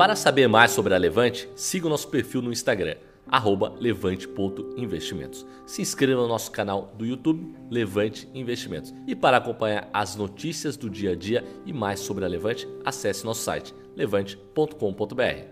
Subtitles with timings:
[0.00, 2.94] Para saber mais sobre a Levante, siga o nosso perfil no Instagram,
[3.78, 5.46] levante.investimentos.
[5.66, 8.94] Se inscreva no nosso canal do YouTube, Levante Investimentos.
[9.06, 13.26] E para acompanhar as notícias do dia a dia e mais sobre a Levante, acesse
[13.26, 15.44] nosso site levante.com.br.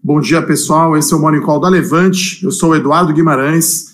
[0.00, 0.96] Bom dia, pessoal.
[0.96, 2.44] Esse é o Morning Call da Levante.
[2.44, 3.89] Eu sou o Eduardo Guimarães.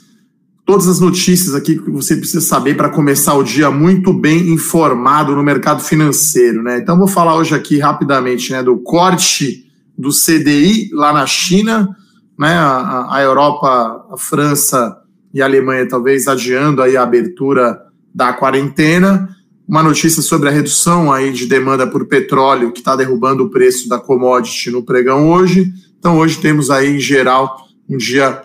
[0.66, 5.36] Todas as notícias aqui que você precisa saber para começar o dia muito bem informado
[5.36, 6.78] no mercado financeiro, né?
[6.78, 11.96] Então, vou falar hoje aqui rapidamente né, do corte do CDI lá na China,
[12.36, 12.52] né?
[12.56, 14.96] A, a Europa, a França
[15.32, 17.80] e a Alemanha talvez adiando aí a abertura
[18.12, 19.28] da quarentena.
[19.68, 23.88] Uma notícia sobre a redução aí de demanda por petróleo que está derrubando o preço
[23.88, 25.72] da commodity no pregão hoje.
[25.96, 28.42] Então hoje temos aí em geral um dia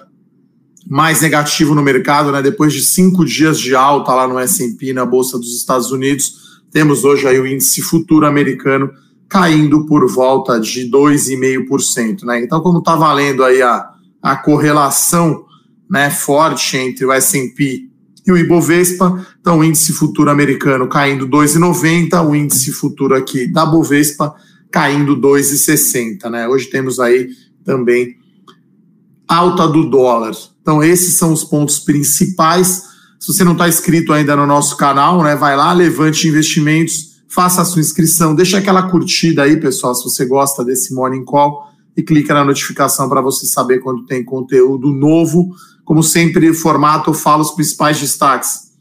[0.91, 2.41] mais negativo no mercado, né?
[2.41, 7.05] Depois de cinco dias de alta lá no S&P na bolsa dos Estados Unidos, temos
[7.05, 8.91] hoje aí o índice futuro americano
[9.29, 12.23] caindo por volta de 2,5%.
[12.23, 12.43] Né?
[12.43, 13.89] Então, como está valendo aí a,
[14.21, 15.45] a correlação
[15.89, 17.87] né, forte entre o S&P
[18.27, 23.65] e o Ibovespa, então o índice futuro americano caindo 2,90, o índice futuro aqui da
[23.65, 24.35] Bovespa
[24.69, 26.29] caindo 2,60.
[26.29, 26.49] Né?
[26.49, 27.29] Hoje temos aí
[27.63, 28.19] também
[29.33, 30.35] alta do dólar.
[30.61, 32.83] Então, esses são os pontos principais.
[33.19, 37.61] Se você não está inscrito ainda no nosso canal, né, vai lá, levante investimentos faça
[37.61, 41.65] a sua inscrição, deixa aquela curtida aí, pessoal, se você gosta desse Morning Call,
[41.95, 45.53] e clica na notificação para você saber quando tem conteúdo novo.
[45.83, 48.71] Como sempre, formato eu falo os principais destaques.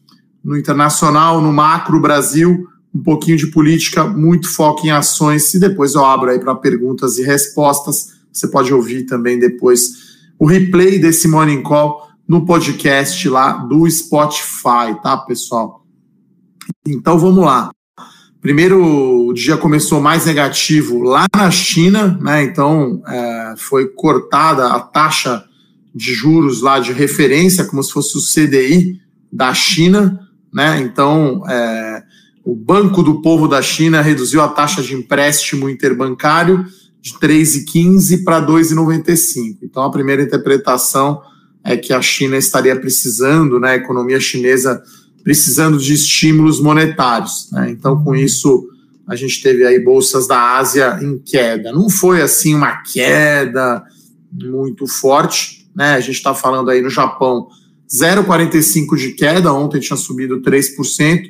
[0.45, 5.95] No internacional, no macro, Brasil, um pouquinho de política, muito foco em ações, e depois
[5.95, 8.13] eu abro aí para perguntas e respostas.
[8.33, 10.10] Você pode ouvir também depois
[10.41, 15.85] o replay desse Morning Call no podcast lá do Spotify, tá, pessoal?
[16.87, 17.71] Então vamos lá.
[18.41, 22.43] Primeiro, o dia começou mais negativo lá na China, né?
[22.43, 25.45] Então é, foi cortada a taxa
[25.95, 28.99] de juros lá de referência, como se fosse o CDI
[29.31, 30.21] da China,
[30.55, 30.81] né?
[30.81, 32.03] Então é,
[32.43, 36.65] o Banco do Povo da China reduziu a taxa de empréstimo interbancário
[37.01, 39.59] de 3,15 para 2,95.
[39.63, 41.21] Então a primeira interpretação
[41.65, 43.73] é que a China estaria precisando, né?
[43.73, 44.83] A economia chinesa
[45.23, 47.51] precisando de estímulos monetários.
[47.53, 47.71] Né?
[47.71, 48.69] Então, com isso,
[49.07, 51.73] a gente teve aí bolsas da Ásia em queda.
[51.73, 53.83] Não foi assim uma queda
[54.33, 55.95] muito forte, né?
[55.95, 57.49] A gente está falando aí no Japão
[57.93, 61.23] 0,45 de queda, ontem tinha subido 3%,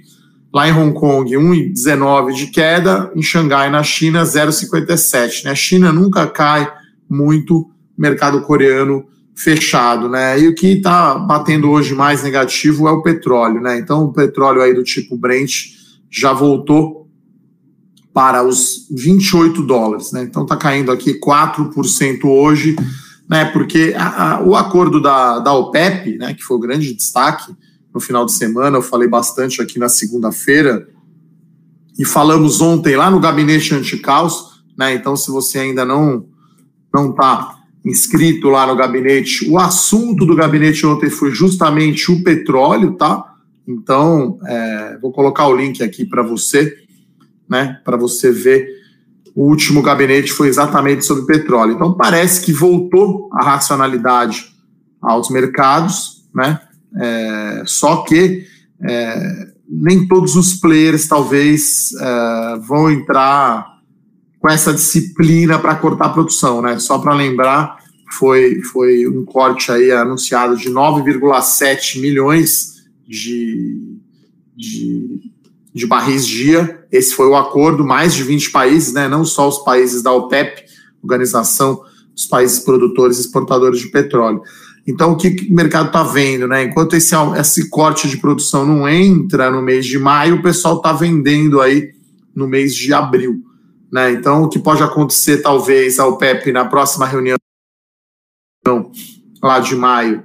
[0.52, 5.44] lá em Hong Kong 1,19 de queda, em Xangai, na China, 0,57.
[5.44, 5.52] Né?
[5.52, 6.70] A China nunca cai
[7.08, 10.38] muito, mercado coreano fechado, né?
[10.38, 13.78] E o que está batendo hoje mais negativo é o petróleo, né?
[13.78, 15.78] Então, o petróleo aí do tipo Brent
[16.10, 17.08] já voltou
[18.12, 20.24] para os 28 dólares, né?
[20.24, 22.76] Então, está caindo aqui 4% hoje,
[23.28, 23.46] né?
[23.46, 26.34] Porque a, a, o acordo da, da OPEP, né?
[26.34, 27.54] Que foi o grande destaque
[27.94, 30.88] no final de semana, eu falei bastante aqui na segunda-feira
[31.98, 34.94] e falamos ontem lá no gabinete anticaos, né?
[34.94, 36.26] Então, se você ainda não
[36.92, 39.48] não está inscrito lá no gabinete.
[39.48, 43.24] O assunto do gabinete ontem foi justamente o petróleo, tá?
[43.66, 46.76] Então, é, vou colocar o link aqui para você,
[47.48, 47.80] né?
[47.84, 48.80] Para você ver.
[49.34, 51.74] O último gabinete foi exatamente sobre petróleo.
[51.74, 54.52] Então, parece que voltou a racionalidade
[55.00, 56.60] aos mercados, né?
[56.96, 58.44] É, só que
[58.82, 63.66] é, nem todos os players, talvez, é, vão entrar
[64.40, 66.78] com essa disciplina para cortar a produção, né?
[66.78, 67.76] Só para lembrar,
[68.18, 73.98] foi, foi um corte aí anunciado de 9,7 milhões de,
[74.56, 75.30] de,
[75.72, 76.84] de barris dia.
[76.90, 79.08] Esse foi o acordo, mais de 20 países, né?
[79.08, 80.64] Não só os países da OPEP,
[81.02, 81.82] Organização
[82.14, 84.42] dos Países Produtores e Exportadores de Petróleo.
[84.86, 86.64] Então, o que, o mercado está vendo, né?
[86.64, 90.92] Enquanto esse, esse corte de produção não entra no mês de maio, o pessoal está
[90.92, 91.92] vendendo aí
[92.34, 93.42] no mês de abril.
[93.92, 94.12] Né?
[94.12, 97.36] Então, o que pode acontecer, talvez, ao PEP na próxima reunião
[99.42, 100.22] lá de maio,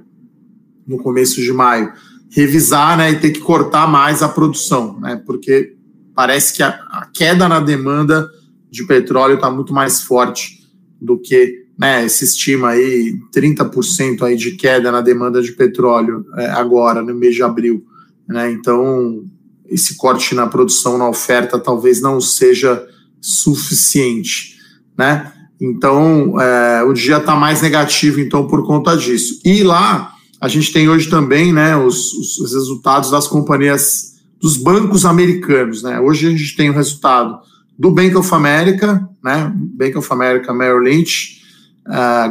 [0.86, 1.92] no começo de maio,
[2.30, 5.20] revisar né, e ter que cortar mais a produção, né?
[5.24, 5.74] porque
[6.14, 8.30] parece que a, a queda na demanda
[8.70, 10.68] de petróleo está muito mais forte
[11.00, 16.46] do que né, se estima aí 30% aí de queda na demanda de petróleo é,
[16.46, 17.84] agora, no mês de abril.
[18.26, 18.50] Né?
[18.50, 19.24] Então,
[19.68, 22.86] esse corte na produção, na oferta, talvez não seja
[23.20, 24.56] suficiente,
[24.96, 25.32] né?
[25.60, 29.40] Então, é, o dia está mais negativo, então, por conta disso.
[29.44, 35.06] E lá, a gente tem hoje também, né, os, os resultados das companhias, dos bancos
[35.06, 35.98] americanos, né?
[35.98, 37.38] Hoje a gente tem o resultado
[37.78, 39.50] do Bank of America, né?
[39.54, 41.40] Bank of America Merrill Lynch,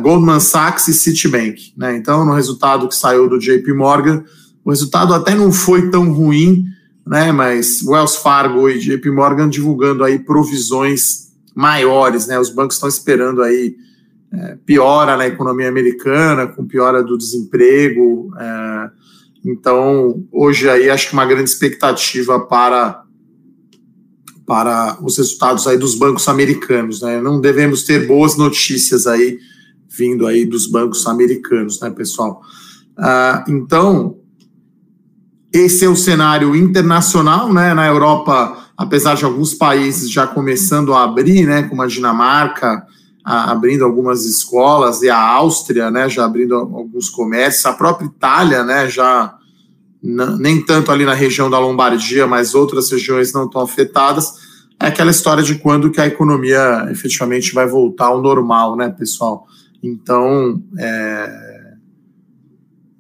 [0.01, 1.73] Goldman Sachs e Citibank.
[1.77, 1.95] Né?
[1.97, 4.23] Então, no resultado que saiu do JP Morgan,
[4.63, 6.65] o resultado até não foi tão ruim,
[7.05, 7.31] né?
[7.31, 12.27] mas Wells Fargo e JP Morgan divulgando aí provisões maiores.
[12.27, 12.37] Né?
[12.39, 13.75] Os bancos estão esperando aí
[14.33, 18.31] é, piora na economia americana, com piora do desemprego.
[18.37, 18.89] É,
[19.45, 23.04] então, hoje aí acho que uma grande expectativa para
[24.45, 27.19] para os resultados aí dos bancos americanos, né?
[27.19, 29.39] Não devemos ter boas notícias aí
[29.89, 32.41] vindo aí dos bancos americanos, né, pessoal?
[32.97, 34.17] Ah, então,
[35.51, 37.73] esse é o cenário internacional, né?
[37.73, 42.85] Na Europa, apesar de alguns países já começando a abrir, né, como a Dinamarca,
[43.23, 48.63] a, abrindo algumas escolas, e a Áustria, né, já abrindo alguns comércios, a própria Itália,
[48.63, 49.33] né, já
[50.05, 54.33] nem tanto ali na região da Lombardia, mas outras regiões não estão afetadas.
[54.79, 59.47] É aquela história de quando que a economia efetivamente vai voltar ao normal, né, pessoal?
[59.81, 61.73] Então, é,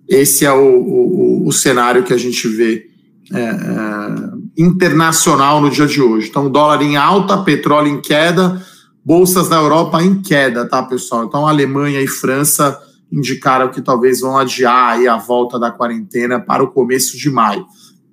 [0.07, 2.87] esse é o, o, o, cenário que a gente vê
[3.33, 3.53] é, é,
[4.57, 6.29] internacional no dia de hoje.
[6.29, 8.61] Então, dólar em alta, petróleo em queda,
[9.03, 11.25] bolsas da Europa em queda, tá, pessoal?
[11.25, 12.79] Então, Alemanha e França
[13.11, 17.65] indicaram que talvez vão adiar a volta da quarentena para o começo de maio.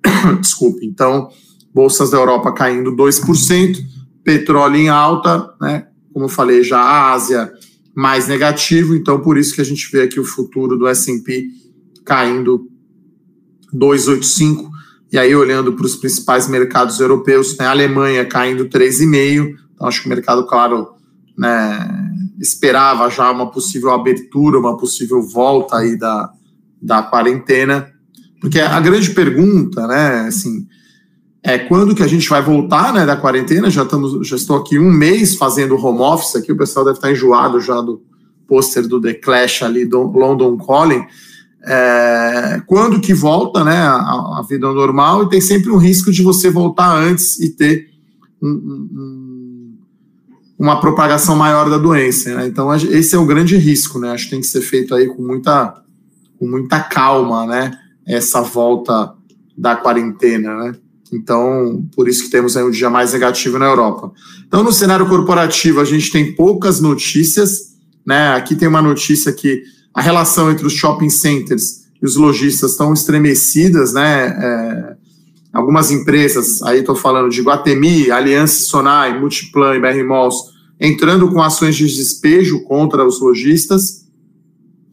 [0.39, 0.85] Desculpe.
[0.85, 1.29] Então,
[1.73, 3.77] bolsas da Europa caindo 2%,
[4.23, 5.87] petróleo em alta, né?
[6.13, 7.51] Como eu falei já, a Ásia
[7.95, 11.47] mais negativo, então por isso que a gente vê aqui o futuro do S&P
[12.05, 12.67] caindo
[13.73, 14.69] 2,85,
[15.11, 20.01] e aí olhando para os principais mercados europeus, né, a Alemanha caindo 3,5, então acho
[20.01, 20.89] que o mercado, claro,
[21.37, 22.11] né,
[22.43, 26.29] esperava já uma possível abertura, uma possível volta aí da,
[26.81, 27.89] da quarentena,
[28.41, 30.67] porque a grande pergunta, né, assim,
[31.41, 34.77] é quando que a gente vai voltar, né, da quarentena, já estamos, já estou aqui
[34.77, 38.01] um mês fazendo home office aqui, o pessoal deve estar enjoado já do
[38.45, 41.05] pôster do The Clash ali, do London Calling,
[41.65, 46.21] é, quando que volta, né, a, a, vida normal, e tem sempre um risco de
[46.21, 47.87] você voltar antes e ter
[48.41, 49.22] um, um
[50.57, 52.33] uma propagação maior da doença.
[52.35, 52.47] Né?
[52.47, 54.11] Então, esse é o grande risco, né?
[54.11, 55.81] Acho que tem que ser feito aí com muita,
[56.39, 57.71] com muita calma, né?
[58.05, 59.13] Essa volta
[59.57, 60.75] da quarentena, né?
[61.11, 64.11] Então, por isso que temos aí um dia mais negativo na Europa.
[64.47, 67.73] Então, no cenário corporativo, a gente tem poucas notícias,
[68.05, 68.33] né?
[68.33, 69.61] Aqui tem uma notícia que
[69.93, 74.27] a relação entre os shopping centers e os lojistas estão estremecidas, né?
[74.27, 74.95] É,
[75.53, 81.41] algumas empresas, aí estou falando de Guatemi, Aliança Sonai, Multiplan e BR Malls, entrando com
[81.41, 84.07] ações de despejo contra os lojistas,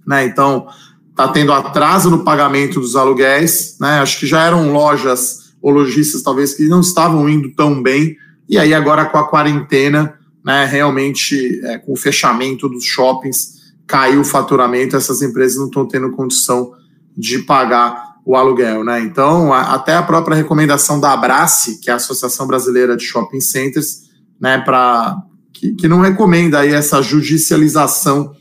[0.06, 0.26] né?
[0.26, 0.66] Então,
[1.10, 4.00] está tendo atraso no pagamento dos aluguéis, né?
[4.00, 8.16] Acho que já eram lojas ou lojistas talvez que não estavam indo tão bem,
[8.48, 14.22] e aí agora com a quarentena, né, realmente é, com o fechamento dos shoppings, caiu
[14.22, 16.72] o faturamento, essas empresas não estão tendo condição
[17.16, 19.00] de pagar o aluguel, né?
[19.00, 23.40] Então, a, até a própria recomendação da Abrace, que é a Associação Brasileira de Shopping
[23.40, 24.02] Centers,
[24.40, 25.20] né, para
[25.52, 28.32] que, que não recomenda aí essa judicialização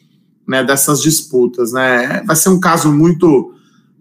[0.48, 1.72] né, dessas disputas.
[1.72, 2.22] Né?
[2.24, 3.52] Vai ser um caso muito,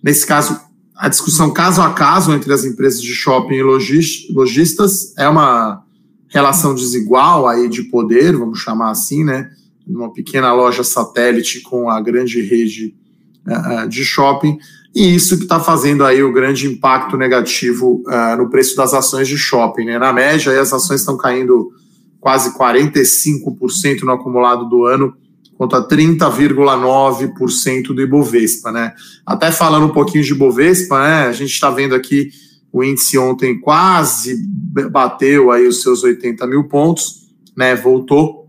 [0.03, 0.61] nesse caso,
[0.95, 5.83] a discussão caso a caso entre as empresas de shopping e lojistas é uma
[6.29, 9.51] relação desigual aí de poder, vamos chamar assim, né?
[9.87, 12.95] Uma pequena loja satélite com a grande rede
[13.47, 14.59] uh, de shopping,
[14.95, 19.29] e isso que está fazendo aí o grande impacto negativo uh, no preço das ações
[19.29, 19.85] de shopping.
[19.85, 19.99] Né?
[19.99, 21.71] Na média, aí as ações estão caindo
[22.21, 25.15] quase 45% no acumulado do ano,
[25.57, 28.95] contra 30,9% do Ibovespa, né?
[29.27, 31.27] Até falando um pouquinho de Ibovespa, né?
[31.27, 32.31] A gente está vendo aqui
[32.73, 34.41] o índice ontem quase
[34.91, 37.75] bateu aí os seus 80 mil pontos, né?
[37.75, 38.49] Voltou.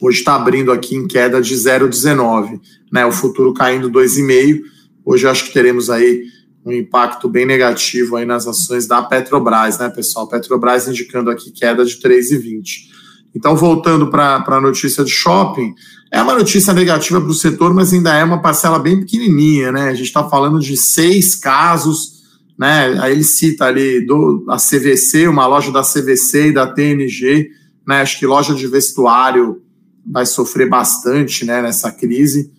[0.00, 2.60] Hoje está abrindo aqui em queda de 0,19,
[2.92, 3.04] né?
[3.04, 4.60] O futuro caindo 2,5.
[5.04, 6.24] Hoje acho que teremos aí
[6.64, 10.28] um impacto bem negativo aí nas ações da Petrobras, né, pessoal?
[10.28, 12.92] Petrobras indicando aqui queda de 3,20.
[13.34, 15.74] Então, voltando para a notícia de shopping,
[16.12, 19.88] é uma notícia negativa para o setor, mas ainda é uma parcela bem pequenininha, né?
[19.88, 22.22] A gente está falando de seis casos,
[22.58, 22.98] né?
[23.00, 27.50] Aí ele cita ali do, a CVC, uma loja da CVC e da TNG,
[27.88, 28.02] né?
[28.02, 29.62] Acho que loja de vestuário
[30.06, 32.52] vai sofrer bastante, né, nessa crise.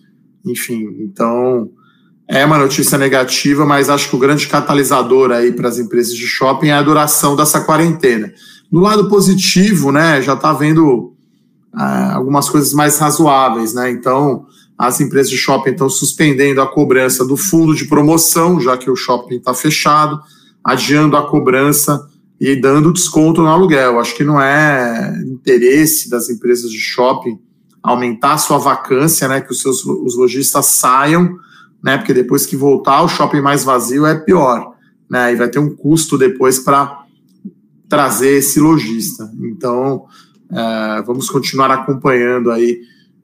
[0.44, 1.70] Enfim, então
[2.26, 6.26] é uma notícia negativa, mas acho que o grande catalisador aí para as empresas de
[6.26, 8.32] shopping é a duração dessa quarentena.
[8.70, 11.14] No lado positivo, né, já está vendo
[11.72, 13.90] ah, algumas coisas mais razoáveis, né?
[13.90, 14.46] Então,
[14.78, 18.96] as empresas de shopping estão suspendendo a cobrança do fundo de promoção, já que o
[18.96, 20.18] shopping está fechado,
[20.64, 22.08] adiando a cobrança
[22.40, 24.00] e dando desconto no aluguel.
[24.00, 27.38] Acho que não é interesse das empresas de shopping
[27.82, 31.36] aumentar a sua vacância, né, que os seus os lojistas saiam,
[31.84, 34.72] né, porque depois que voltar o shopping mais vazio é pior,
[35.08, 37.04] né, e vai ter um custo depois para
[37.86, 39.30] trazer esse lojista.
[39.38, 40.06] Então,
[40.50, 42.80] é, vamos continuar acompanhando aí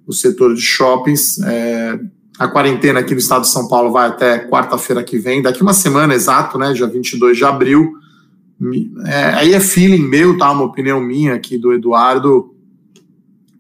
[0.07, 1.39] o setor de shoppings.
[1.41, 1.99] É,
[2.39, 5.73] a quarentena aqui no estado de São Paulo vai até quarta-feira que vem, daqui uma
[5.73, 7.95] semana exato, né, dia 22 de abril.
[9.07, 10.53] É, aí é feeling meu, tá?
[10.53, 12.55] Uma opinião minha aqui do Eduardo.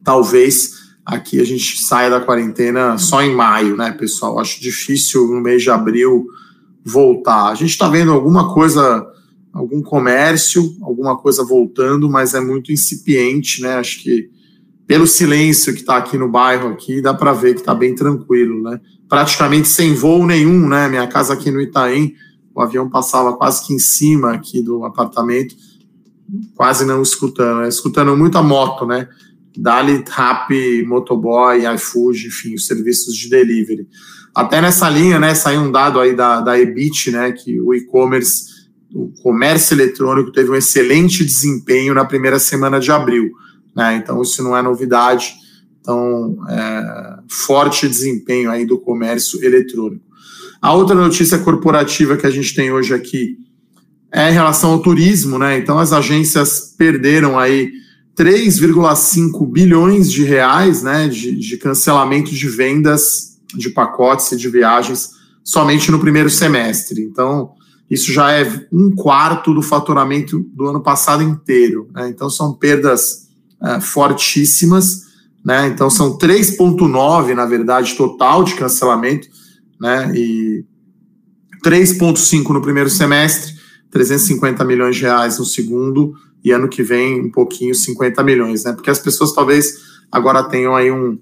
[0.04, 0.79] Talvez
[1.10, 4.38] aqui a gente saia da quarentena só em maio, né, pessoal?
[4.38, 6.26] Acho difícil no mês de abril
[6.84, 7.48] voltar.
[7.48, 9.06] A gente está vendo alguma coisa,
[9.52, 13.74] algum comércio, alguma coisa voltando, mas é muito incipiente, né?
[13.74, 14.30] Acho que
[14.86, 18.62] pelo silêncio que está aqui no bairro aqui, dá para ver que está bem tranquilo,
[18.62, 18.80] né?
[19.08, 20.88] Praticamente sem voo nenhum, né?
[20.88, 22.14] Minha casa aqui no Itaim,
[22.54, 25.54] o avião passava quase que em cima aqui do apartamento,
[26.56, 27.68] quase não escutando, né?
[27.68, 29.08] escutando muita moto, né?
[29.56, 33.86] Dali, Rap, Motoboy, iFood, enfim, os serviços de delivery.
[34.34, 38.44] Até nessa linha, né, saiu um dado aí da, da EBIT, né, que o e-commerce,
[38.94, 43.30] o comércio eletrônico teve um excelente desempenho na primeira semana de abril,
[43.74, 45.34] né, então isso não é novidade,
[45.80, 50.04] então, é, forte desempenho aí do comércio eletrônico.
[50.60, 53.38] A outra notícia corporativa que a gente tem hoje aqui
[54.12, 55.56] é em relação ao turismo, né?
[55.56, 57.72] Então as agências perderam aí
[58.16, 65.10] 3,5 bilhões de reais, né, de, de cancelamento de vendas de pacotes e de viagens
[65.42, 67.02] somente no primeiro semestre.
[67.02, 67.52] Então,
[67.90, 71.88] isso já é um quarto do faturamento do ano passado inteiro.
[71.92, 72.08] Né?
[72.08, 73.28] Então, são perdas
[73.62, 75.08] é, fortíssimas.
[75.44, 75.66] Né?
[75.68, 79.28] Então, são 3,9, na verdade, total de cancelamento
[79.80, 80.12] né?
[80.14, 80.64] E
[81.64, 83.54] 3,5 no primeiro semestre,
[83.90, 88.72] 350 milhões de reais no segundo, e ano que vem um pouquinho 50 milhões, né?
[88.72, 89.74] Porque as pessoas talvez
[90.10, 91.18] agora tenham aí um.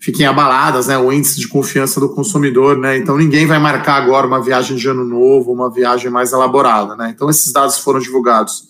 [0.00, 0.96] fiquem abaladas, né?
[0.96, 2.96] O índice de confiança do consumidor, né?
[2.96, 7.12] Então ninguém vai marcar agora uma viagem de ano novo, uma viagem mais elaborada, né?
[7.14, 8.68] Então esses dados foram divulgados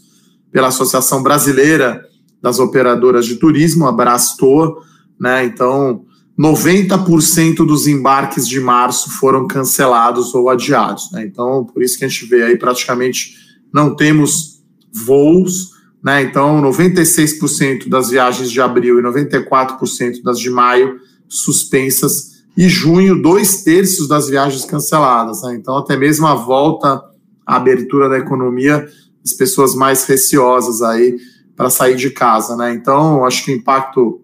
[0.51, 2.05] pela Associação Brasileira
[2.43, 4.77] das Operadoras de Turismo, a Brastoa,
[5.21, 5.45] né?
[5.45, 6.05] Então
[6.39, 11.11] 90% dos embarques de março foram cancelados ou adiados.
[11.13, 11.25] Né?
[11.25, 13.42] Então, por isso que a gente vê aí praticamente
[13.73, 14.63] não temos
[14.93, 15.71] voos.
[16.03, 16.23] Né?
[16.23, 20.99] Então, 96% das viagens de abril e 94% das de maio
[21.29, 22.33] suspensas.
[22.57, 25.43] E junho, dois terços das viagens canceladas.
[25.43, 25.55] Né?
[25.55, 27.03] Então, até mesmo a volta,
[27.47, 28.87] a abertura da economia,
[29.25, 31.17] as pessoas mais receosas aí
[31.57, 32.57] para sair de casa.
[32.57, 32.75] Né?
[32.75, 34.21] Então, acho que o impacto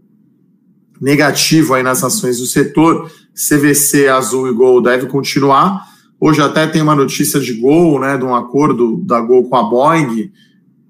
[1.00, 3.10] negativo aí nas ações do setor.
[3.34, 5.86] CVC, Azul e Gol deve continuar.
[6.20, 9.62] Hoje até tem uma notícia de Gol, né, de um acordo da Gol com a
[9.62, 10.32] Boeing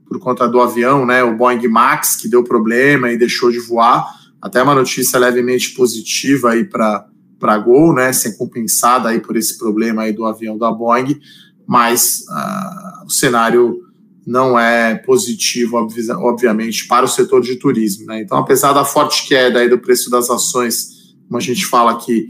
[0.06, 4.06] por conta do avião, né, o Boeing Max que deu problema e deixou de voar.
[4.40, 7.06] Até uma notícia levemente positiva aí para
[7.38, 11.20] para Gol, né, ser compensada aí por esse problema aí do avião da Boeing,
[11.64, 13.80] mas uh, o cenário
[14.26, 18.06] não é positivo, obviamente, para o setor de turismo.
[18.06, 18.22] Né?
[18.22, 22.28] Então, apesar da forte queda aí do preço das ações, como a gente fala aqui,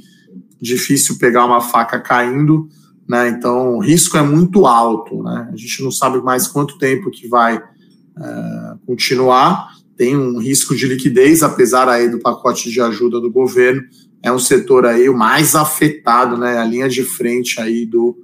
[0.60, 2.68] difícil pegar uma faca caindo,
[3.08, 3.28] né?
[3.28, 5.22] então o risco é muito alto.
[5.22, 5.48] Né?
[5.52, 10.86] A gente não sabe mais quanto tempo que vai é, continuar, tem um risco de
[10.86, 13.82] liquidez, apesar aí do pacote de ajuda do governo,
[14.22, 16.58] é um setor aí o mais afetado, né?
[16.58, 18.16] a linha de frente aí do,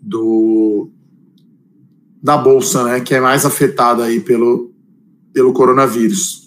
[0.00, 0.90] do,
[2.22, 4.72] da bolsa, né, que é mais afetada aí pelo,
[5.32, 6.46] pelo coronavírus.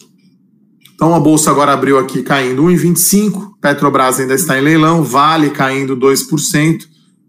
[0.94, 5.98] Então a bolsa agora abriu aqui caindo 1,25, Petrobras ainda está em leilão, Vale caindo
[5.98, 6.84] 2%,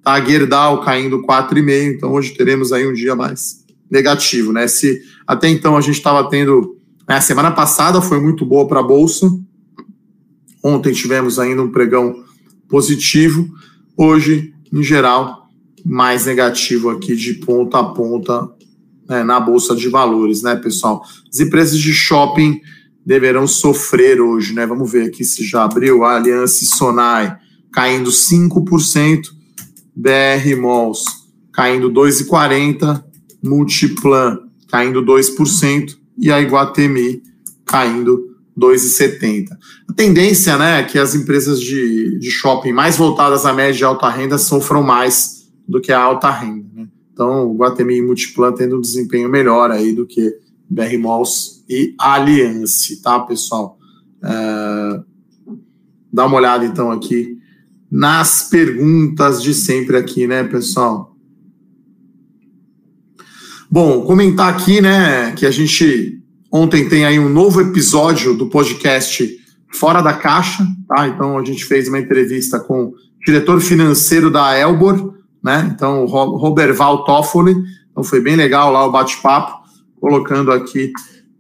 [0.06, 4.68] tá, Gerdau caindo 4,5%, então hoje teremos aí um dia mais negativo, né?
[4.68, 6.76] Se até então a gente estava tendo,
[7.08, 9.28] né, a semana passada foi muito boa para a bolsa.
[10.62, 12.22] Ontem tivemos ainda um pregão
[12.68, 13.48] positivo,
[13.96, 15.48] hoje, em geral,
[15.84, 18.48] mais negativo aqui de ponta a ponta
[19.08, 21.02] né, na Bolsa de Valores, né, pessoal?
[21.32, 22.60] As empresas de shopping
[23.04, 24.66] deverão sofrer hoje, né?
[24.66, 26.04] Vamos ver aqui se já abriu.
[26.04, 27.36] A Aliança Sonai
[27.72, 29.35] caindo 5%,
[29.96, 31.04] BR Malls
[31.52, 33.02] caindo 2,40%,
[33.42, 37.22] Multiplan caindo 2% e a Iguatemi
[37.64, 39.48] caindo 2,70.
[39.88, 43.84] A tendência né, é que as empresas de, de shopping mais voltadas à média e
[43.84, 46.66] alta renda sofram mais do que a alta renda.
[46.74, 46.88] Né?
[47.12, 50.36] Então, Guatemi e Multiplan tendo um desempenho melhor aí do que
[50.68, 53.78] BR Malls e Aliança, tá, pessoal?
[54.22, 55.00] É...
[56.12, 57.35] Dá uma olhada, então, aqui
[57.96, 61.16] nas perguntas de sempre aqui, né, pessoal?
[63.70, 66.20] Bom, comentar aqui, né, que a gente
[66.52, 69.26] ontem tem aí um novo episódio do podcast
[69.72, 71.08] Fora da Caixa, tá?
[71.08, 75.72] Então a gente fez uma entrevista com o diretor financeiro da Elbor, né?
[75.74, 77.56] Então o Roberval Toffoli.
[77.90, 79.66] Então foi bem legal lá o bate-papo,
[79.98, 80.92] colocando aqui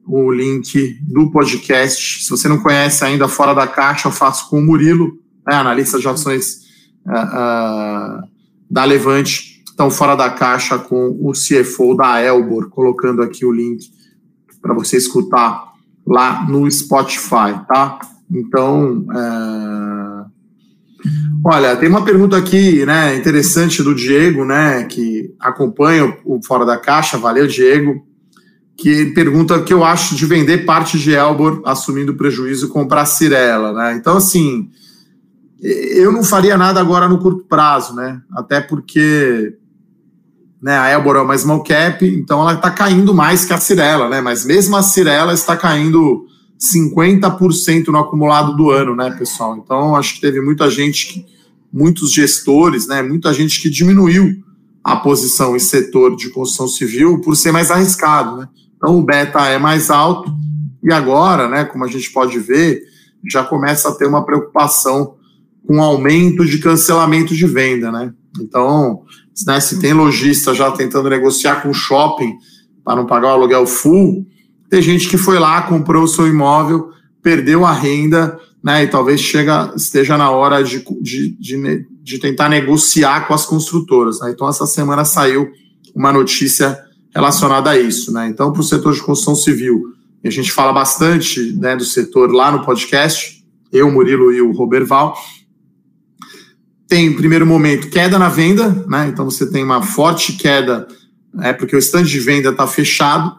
[0.06, 2.24] o link do podcast.
[2.24, 5.98] Se você não conhece ainda Fora da Caixa, eu faço com o Murilo, né, analista
[5.98, 6.62] de ações
[7.06, 8.28] uh, uh,
[8.70, 9.62] da Levante.
[9.72, 13.90] Então, Fora da Caixa com o CFO da Elbor, colocando aqui o link
[14.60, 15.72] para você escutar
[16.06, 17.98] lá no Spotify, tá?
[18.30, 20.30] Então, uh,
[21.44, 26.78] olha, tem uma pergunta aqui, né, interessante do Diego, né, que acompanha o Fora da
[26.78, 27.18] Caixa.
[27.18, 28.04] Valeu, Diego
[28.76, 33.06] que pergunta o que eu acho de vender parte de Elbor assumindo prejuízo e comprar
[33.06, 33.94] Cirela, né?
[33.94, 34.68] Então, assim,
[35.62, 38.20] eu não faria nada agora no curto prazo, né?
[38.32, 39.56] Até porque
[40.60, 44.08] né, a Elbor é uma small cap, então ela está caindo mais que a Cirela,
[44.08, 44.20] né?
[44.20, 46.26] Mas mesmo a Cirela está caindo
[46.58, 49.56] 50% no acumulado do ano, né, pessoal?
[49.56, 51.24] Então, acho que teve muita gente,
[51.72, 53.02] muitos gestores, né?
[53.02, 54.42] Muita gente que diminuiu
[54.82, 58.48] a posição em setor de construção civil por ser mais arriscado, né?
[58.76, 60.32] Então o beta é mais alto
[60.82, 62.82] e agora, né, como a gente pode ver,
[63.28, 65.16] já começa a ter uma preocupação
[65.66, 68.12] com aumento de cancelamento de venda, né?
[68.40, 69.02] Então,
[69.46, 72.34] né, se tem lojista já tentando negociar com o shopping
[72.84, 74.26] para não pagar o aluguel full,
[74.70, 76.90] tem gente que foi lá, comprou o seu imóvel,
[77.22, 78.84] perdeu a renda, né?
[78.84, 84.20] E talvez chega, esteja na hora de, de, de, de tentar negociar com as construtoras.
[84.20, 84.30] Né?
[84.30, 85.48] Então, essa semana saiu
[85.94, 86.78] uma notícia
[87.14, 88.12] relacionada a isso.
[88.12, 88.28] Né?
[88.28, 89.92] Então, para o setor de construção civil,
[90.24, 95.16] a gente fala bastante né, do setor lá no podcast, eu, Murilo e o Roberval.
[96.88, 99.08] Tem, em primeiro momento, queda na venda, né?
[99.08, 100.86] então você tem uma forte queda,
[101.40, 103.34] é, porque o estande de venda está fechado.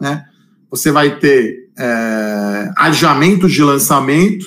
[0.00, 0.24] Né?
[0.70, 4.46] Você vai ter é, adiamento de lançamento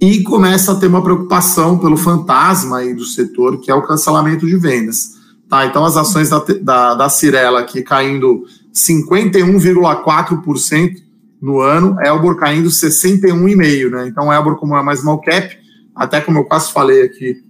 [0.00, 4.46] e começa a ter uma preocupação pelo fantasma aí do setor, que é o cancelamento
[4.46, 5.18] de vendas.
[5.48, 10.94] Tá, então as ações da, da, da Cirela aqui caindo 51,4%
[11.42, 14.06] no ano, Elbor caindo 61,5%, né?
[14.06, 15.58] Então, Elbor, como é mais small cap,
[15.94, 17.42] até como eu quase falei aqui,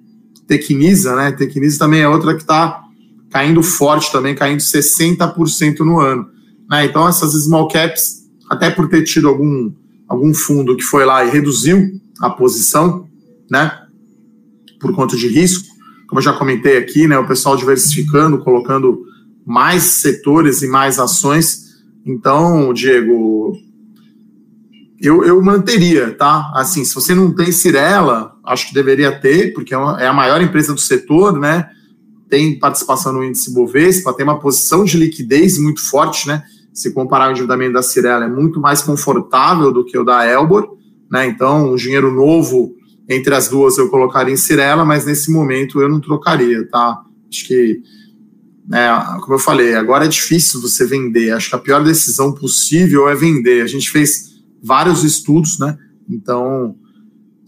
[0.50, 1.30] Tecnisa, né?
[1.30, 2.82] Tecnisa também é outra que está
[3.30, 6.28] caindo forte também, caindo 60% no ano.
[6.68, 6.86] Né?
[6.86, 9.72] Então, essas small caps, até por ter tido algum,
[10.08, 11.88] algum fundo que foi lá e reduziu
[12.20, 13.06] a posição,
[13.48, 13.70] né?
[14.80, 15.68] Por conta de risco,
[16.08, 19.04] como eu já comentei aqui, né, o pessoal diversificando, colocando
[19.46, 21.80] mais setores e mais ações.
[22.04, 23.52] Então, Diego,
[25.00, 26.50] eu, eu manteria, tá?
[26.56, 30.12] Assim, se você não tem Cirela, acho que deveria ter, porque é, uma, é a
[30.12, 31.70] maior empresa do setor, né?
[32.28, 36.42] Tem participação no índice Bovespa, tem uma posição de liquidez muito forte, né?
[36.72, 40.76] Se comparar o endividamento da Cirela, é muito mais confortável do que o da Elbor,
[41.10, 41.26] né?
[41.26, 42.74] Então, o dinheiro novo
[43.08, 47.02] entre as duas eu colocaria em Cirela, mas nesse momento eu não trocaria, tá?
[47.28, 47.80] Acho que,
[48.68, 48.88] né,
[49.20, 51.30] como eu falei, agora é difícil você vender.
[51.32, 53.62] Acho que a pior decisão possível é vender.
[53.62, 55.76] A gente fez vários estudos, né?
[56.08, 56.76] Então,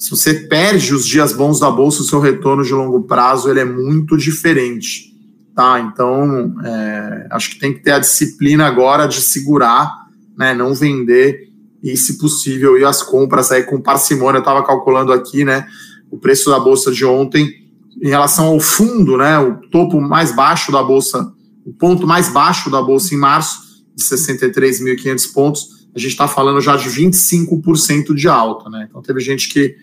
[0.02, 3.60] se você perde os dias bons da bolsa, o seu retorno de longo prazo ele
[3.60, 5.14] é muito diferente,
[5.54, 5.78] tá?
[5.78, 9.94] Então, é, acho que tem que ter a disciplina agora de segurar,
[10.36, 10.54] né?
[10.54, 14.38] Não vender e, se possível, ir às compras aí com parcimônia.
[14.38, 15.68] Eu estava calculando aqui, né,
[16.10, 17.48] o preço da bolsa de ontem
[18.02, 21.32] em relação ao fundo, né, o topo mais baixo da bolsa,
[21.64, 26.60] o ponto mais baixo da bolsa em março, de 63.500 pontos, a gente está falando
[26.60, 28.88] já de 25% de alta, né?
[28.88, 29.76] Então teve gente que,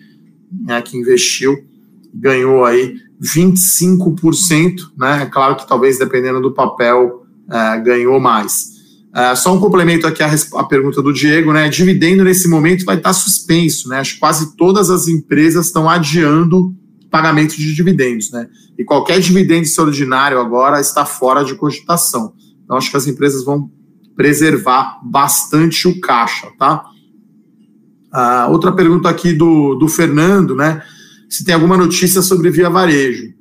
[0.50, 1.56] né, que investiu,
[2.12, 5.22] ganhou aí 25%, né?
[5.22, 8.80] É claro que talvez dependendo do papel é, ganhou mais.
[9.10, 11.68] Uh, só um complemento aqui à, à, pergunta do Diego, né?
[11.68, 13.98] Dividendo nesse momento vai estar suspenso, né?
[13.98, 16.72] Acho que quase todas as empresas estão adiando
[17.10, 18.48] pagamento de dividendos, né?
[18.78, 22.34] E qualquer dividendo extraordinário agora está fora de cogitação.
[22.64, 23.68] Então acho que as empresas vão
[24.14, 26.84] preservar bastante o caixa, tá?
[28.12, 30.82] Uh, outra pergunta aqui do, do Fernando, né?
[31.28, 33.32] Se tem alguma notícia sobre Via Varejo.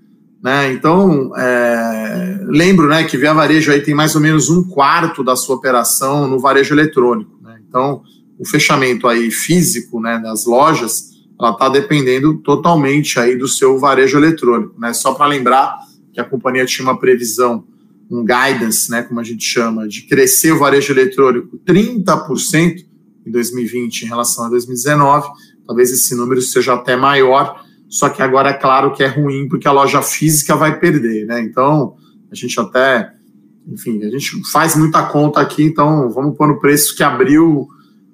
[0.42, 0.72] Né?
[0.72, 5.36] Então, é, lembro né, que Via Varejo aí tem mais ou menos um quarto da
[5.36, 7.38] sua operação no varejo eletrônico.
[7.44, 7.60] Né?
[7.68, 8.04] Então,
[8.38, 14.18] o fechamento aí físico né, das lojas, ela está dependendo totalmente aí do seu varejo
[14.18, 14.80] eletrônico.
[14.80, 14.94] Né?
[14.94, 15.76] Só para lembrar
[16.14, 17.66] que a companhia tinha uma previsão,
[18.10, 22.86] um guidance, né, como a gente chama, de crescer o varejo eletrônico 30%
[23.30, 25.28] em 2020 em relação a 2019.
[25.66, 29.68] Talvez esse número seja até maior, só que agora é claro que é ruim porque
[29.68, 31.42] a loja física vai perder, né?
[31.42, 31.96] Então,
[32.32, 33.14] a gente até
[33.72, 37.68] enfim, a gente faz muita conta aqui, então vamos pôr no preço que abriu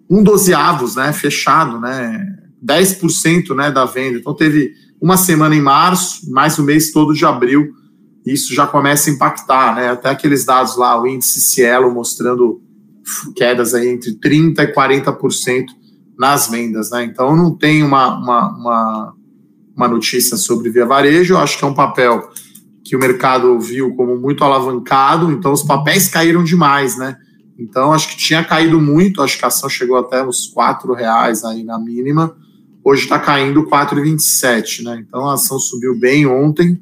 [0.10, 2.26] um dozeavos, né, fechado, né,
[2.64, 4.18] 10% né, da venda.
[4.18, 7.74] Então teve uma semana em março, mais o mês todo de abril,
[8.26, 12.62] isso já começa a impactar, né, até aqueles dados lá, o índice Cielo mostrando
[13.36, 15.66] quedas aí entre 30% e 40%
[16.18, 19.14] nas vendas, né, então não tem uma, uma, uma,
[19.76, 22.30] uma notícia sobre Via Varejo, eu acho que é um papel
[22.86, 27.18] que o mercado viu como muito alavancado, então os papéis caíram demais, né?
[27.58, 31.44] Então acho que tinha caído muito, acho que a ação chegou até uns quatro reais
[31.44, 32.36] aí na mínima,
[32.84, 35.04] hoje está caindo 4,27, né?
[35.06, 36.80] Então a ação subiu bem ontem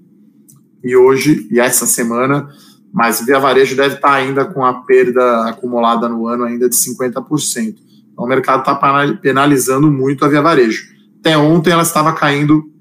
[0.84, 2.50] e hoje e essa semana,
[2.94, 7.76] mas Via Varejo deve estar ainda com a perda acumulada no ano ainda de 50%.
[8.12, 8.76] Então o mercado está
[9.16, 10.94] penalizando muito a Via Varejo.
[11.20, 12.72] Até ontem ela estava caindo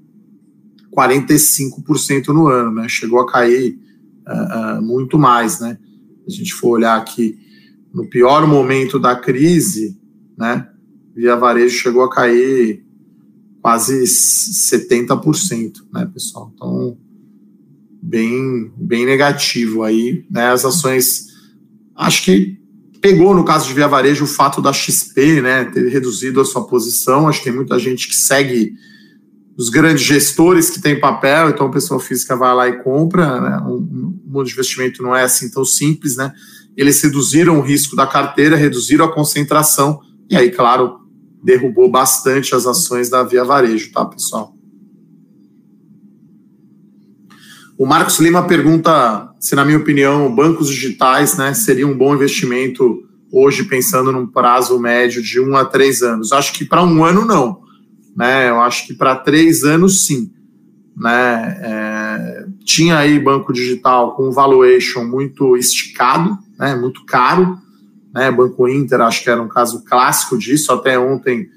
[0.95, 2.87] 45% no ano, né?
[2.87, 3.79] Chegou a cair
[4.27, 5.79] uh, uh, muito mais, né?
[6.27, 7.39] Se a gente for olhar aqui
[7.91, 9.99] no pior momento da crise,
[10.37, 10.69] né?
[11.15, 12.85] Via varejo chegou a cair
[13.61, 16.51] quase 70%, né, pessoal?
[16.53, 16.97] Então,
[18.03, 20.51] bem, bem negativo aí, né?
[20.51, 21.27] As ações,
[21.95, 22.57] acho que
[22.99, 26.65] pegou no caso de Via Varejo o fato da XP, né, ter reduzido a sua
[26.65, 27.27] posição.
[27.27, 28.73] Acho que tem muita gente que segue
[29.55, 33.57] dos grandes gestores que tem papel, então a pessoa física vai lá e compra, né?
[33.67, 36.33] um, mundo de investimento não é assim tão simples, né?
[36.75, 40.97] Eles reduziram o risco da carteira, reduziram a concentração, e aí, claro,
[41.43, 44.55] derrubou bastante as ações da Via Varejo, tá, pessoal?
[47.77, 53.03] O Marcos Lima pergunta se, na minha opinião, bancos digitais né, seria um bom investimento
[53.31, 56.31] hoje, pensando num prazo médio de um a três anos.
[56.31, 57.63] Acho que para um ano, não
[58.15, 58.49] né?
[58.49, 60.31] Eu acho que para três anos, sim.
[60.95, 61.57] Né?
[61.61, 66.75] É, tinha aí banco digital com valuation muito esticado, né?
[66.75, 67.57] muito caro.
[68.13, 68.31] Né?
[68.31, 70.71] Banco Inter, acho que era um caso clássico disso.
[70.71, 71.49] Até ontem,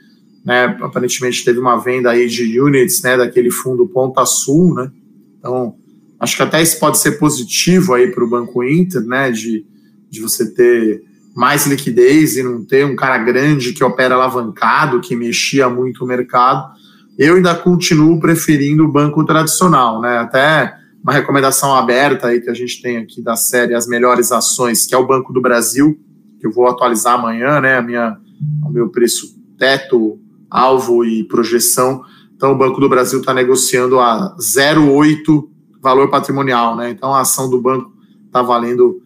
[0.45, 4.75] né, aparentemente, teve uma venda aí de units né, daquele fundo Ponta Sul.
[4.75, 4.91] Né?
[5.39, 5.77] Então,
[6.21, 9.31] acho que até isso pode ser positivo aí para o Banco Inter, né?
[9.31, 9.65] de,
[10.11, 11.03] de você ter
[11.35, 16.07] mais liquidez e não ter um cara grande que opera alavancado, que mexia muito o
[16.07, 16.73] mercado.
[17.19, 20.19] Eu ainda continuo preferindo o banco tradicional, né?
[20.19, 24.87] Até uma recomendação aberta aí que a gente tem aqui da série As Melhores Ações,
[24.87, 25.99] que é o Banco do Brasil,
[26.41, 27.77] que eu vou atualizar amanhã, né?
[27.77, 28.17] A minha,
[28.65, 30.19] o meu preço teto,
[30.51, 32.03] alvo e projeção.
[32.35, 35.49] Então, o Banco do Brasil está negociando a 0,8
[35.87, 36.91] valor patrimonial, né?
[36.91, 37.93] Então, a ação do banco
[38.27, 39.01] está valendo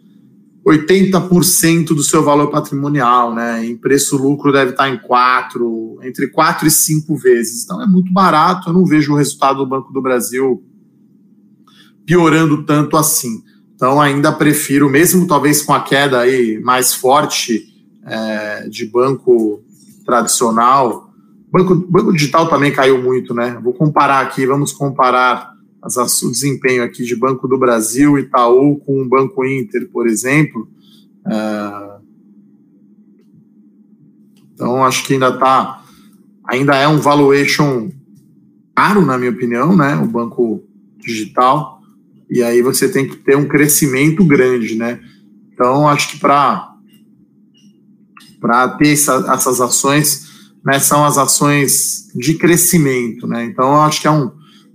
[0.67, 3.65] 80% do seu valor patrimonial, né?
[3.67, 7.65] Em preço lucro deve estar em 4, entre 4 e 5 vezes.
[7.65, 10.63] Então é muito barato, eu não vejo o resultado do Banco do Brasil
[12.07, 13.43] piorando tanto assim.
[13.75, 17.67] Então ainda prefiro, mesmo talvez com a queda aí mais forte
[18.05, 19.63] é, de banco
[20.05, 21.11] tradicional,
[21.51, 23.59] banco, banco digital também caiu muito, né?
[23.63, 25.50] Vou comparar aqui, vamos comparar
[25.83, 30.69] as, o desempenho aqui de Banco do Brasil, Itaú com o Banco Inter, por exemplo.
[31.27, 31.91] É,
[34.55, 35.83] então, acho que ainda está,
[36.45, 37.91] ainda é um valuation
[38.75, 39.97] caro, na minha opinião, né?
[39.97, 40.63] O banco
[40.99, 41.81] digital.
[42.31, 45.01] E aí você tem que ter um crescimento grande, né?
[45.53, 46.69] Então, acho que para
[48.41, 50.27] para ter essa, essas ações,
[50.65, 53.45] né, são as ações de crescimento, né?
[53.45, 54.33] Então, acho que é um,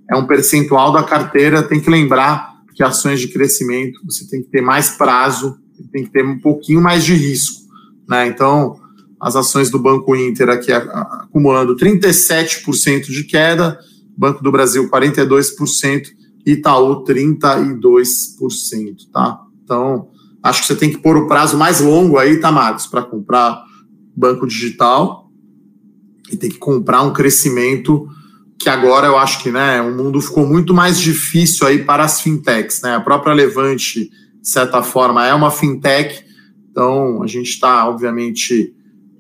[0.10, 4.50] é um percentual da carteira, tem que lembrar que ações de crescimento você tem que
[4.50, 5.58] ter mais prazo,
[5.92, 7.64] tem que ter um pouquinho mais de risco.
[8.08, 8.28] Né?
[8.28, 8.80] Então,
[9.20, 13.80] as ações do Banco Inter aqui acumulando 37% de queda,
[14.18, 16.04] Banco do Brasil 42%,
[16.46, 19.42] Itaú 32%, tá?
[19.64, 20.10] Então,
[20.44, 23.64] acho que você tem que pôr o prazo mais longo aí, tá, Marcos, para comprar
[24.16, 25.30] banco digital
[26.32, 28.08] e tem que comprar um crescimento
[28.60, 32.22] que agora eu acho que né, o mundo ficou muito mais difícil aí para as
[32.22, 32.82] fintechs.
[32.82, 32.96] Né?
[32.96, 34.10] A própria Levante,
[34.42, 36.24] de certa forma, é uma fintech,
[36.72, 38.74] então a gente está, obviamente,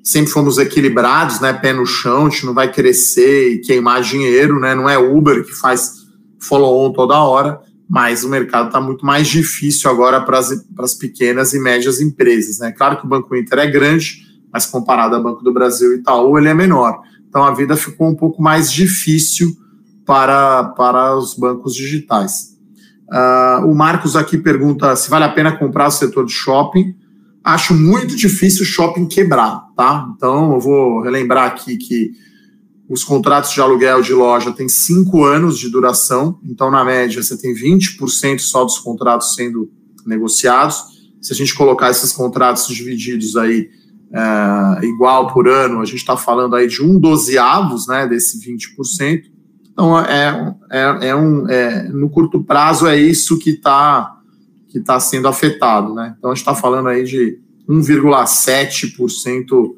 [0.03, 4.59] sempre fomos equilibrados, né, pé no chão, a gente não vai crescer e queimar dinheiro,
[4.59, 6.05] né, não é Uber que faz
[6.39, 11.59] follow-on toda hora, mas o mercado está muito mais difícil agora para as pequenas e
[11.59, 12.59] médias empresas.
[12.59, 12.71] Né?
[12.71, 16.37] Claro que o Banco Inter é grande, mas comparado ao Banco do Brasil e Itaú,
[16.37, 17.01] ele é menor.
[17.35, 19.57] Então a vida ficou um pouco mais difícil
[20.05, 22.55] para, para os bancos digitais.
[23.11, 26.95] Uh, o Marcos aqui pergunta se vale a pena comprar o setor de shopping.
[27.43, 30.09] Acho muito difícil o shopping quebrar, tá?
[30.15, 32.13] Então eu vou relembrar aqui que
[32.87, 37.37] os contratos de aluguel de loja têm cinco anos de duração, então na média você
[37.37, 39.69] tem 20% só dos contratos sendo
[40.05, 40.81] negociados.
[41.21, 43.69] se a gente colocar esses contratos divididos aí
[44.15, 49.23] é, igual por ano, a gente está falando aí de um dozeavos, né, desse 20%.
[49.73, 54.13] Então, é, é, é um, é, no curto prazo é isso que está
[54.69, 56.15] que tá sendo afetado, né?
[56.17, 59.51] Então, a gente está falando aí de 1,7%.
[59.54, 59.75] Uh,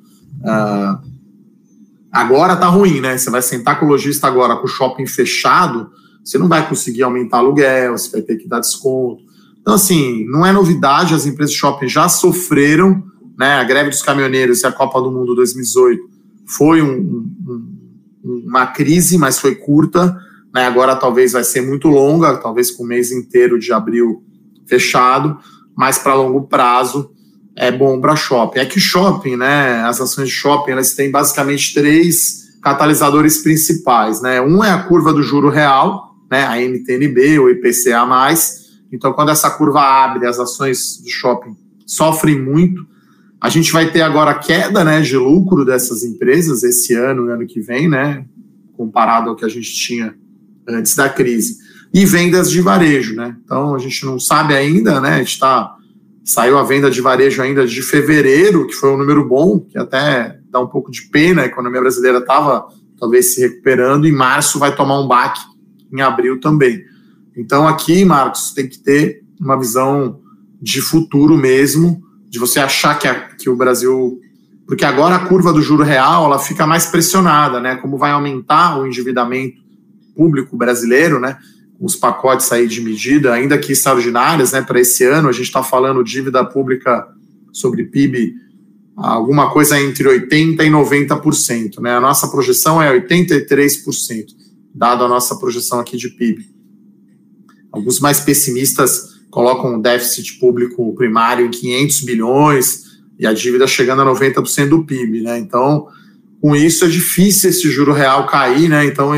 [2.11, 3.15] agora tá ruim, né?
[3.15, 5.91] Você vai sentar com o lojista agora com o shopping fechado,
[6.23, 9.21] você não vai conseguir aumentar aluguel, você vai ter que dar desconto.
[9.61, 13.03] Então, assim, não é novidade, as empresas de shopping já sofreram,
[13.37, 13.55] né?
[13.55, 16.01] A greve dos caminhoneiros e a Copa do Mundo 2018
[16.45, 20.17] foi um, um, uma crise, mas foi curta,
[20.53, 20.65] né?
[20.65, 24.23] Agora talvez vai ser muito longa, talvez com o mês inteiro de abril
[24.65, 25.37] fechado,
[25.75, 27.11] mas para longo prazo
[27.55, 28.59] é bom para shopping.
[28.59, 34.41] É que shopping, né, as ações de shopping, elas têm basicamente três catalisadores principais, né?
[34.41, 38.05] Um é a curva do juro real, né, a NTNB ou IPCA+.
[38.91, 42.85] Então, quando essa curva abre, as ações do shopping sofrem muito.
[43.39, 47.45] A gente vai ter agora queda, né, de lucro dessas empresas esse ano e ano
[47.45, 48.25] que vem, né,
[48.75, 50.15] comparado ao que a gente tinha
[50.67, 51.57] antes da crise
[51.93, 53.35] e vendas de varejo, né?
[53.43, 55.15] Então a gente não sabe ainda, né?
[55.15, 55.75] A gente tá,
[56.23, 60.39] saiu a venda de varejo ainda de fevereiro, que foi um número bom, que até
[60.49, 62.67] dá um pouco de pena, a economia brasileira estava
[62.99, 65.39] talvez se recuperando, e março vai tomar um baque
[65.93, 66.83] em abril também.
[67.35, 70.19] Então aqui, Marcos, tem que ter uma visão
[70.61, 74.19] de futuro mesmo, de você achar que, a, que o Brasil.
[74.65, 77.75] Porque agora a curva do juro real ela fica mais pressionada, né?
[77.77, 79.57] Como vai aumentar o endividamento
[80.15, 81.37] público brasileiro, né?
[81.79, 85.61] os pacotes aí de medida, ainda que extraordinárias, né, para esse ano, a gente está
[85.61, 87.07] falando dívida pública
[87.51, 88.33] sobre PIB,
[88.95, 94.25] alguma coisa entre 80% e 90%, né, a nossa projeção é 83%,
[94.73, 96.49] dado a nossa projeção aqui de PIB.
[97.71, 102.83] Alguns mais pessimistas colocam o déficit público primário em 500 bilhões
[103.19, 105.87] e a dívida chegando a 90% do PIB, né, então,
[106.41, 109.11] com isso é difícil esse juro real cair, né, então